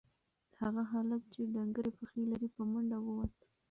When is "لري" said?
2.31-2.47